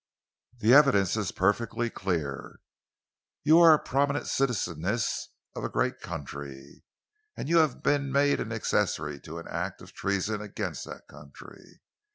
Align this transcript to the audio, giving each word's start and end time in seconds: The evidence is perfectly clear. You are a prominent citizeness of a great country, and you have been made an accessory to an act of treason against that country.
The 0.57 0.73
evidence 0.73 1.15
is 1.15 1.31
perfectly 1.31 1.91
clear. 1.91 2.57
You 3.43 3.59
are 3.59 3.71
a 3.75 3.77
prominent 3.77 4.25
citizeness 4.25 5.27
of 5.55 5.63
a 5.63 5.69
great 5.69 5.99
country, 6.01 6.81
and 7.37 7.47
you 7.47 7.57
have 7.59 7.83
been 7.83 8.11
made 8.11 8.39
an 8.39 8.51
accessory 8.51 9.19
to 9.19 9.37
an 9.37 9.47
act 9.47 9.79
of 9.79 9.93
treason 9.93 10.41
against 10.41 10.85
that 10.85 11.07
country. 11.07 11.81